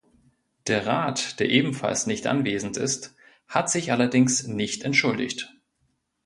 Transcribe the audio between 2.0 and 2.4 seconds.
nicht